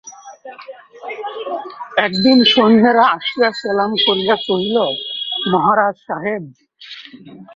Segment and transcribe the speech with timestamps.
[2.05, 4.77] একদিন সৈন্যেরা আসিয়া সেলাম করিয়া কহিল,
[5.51, 6.43] মহারাজ সাহেব!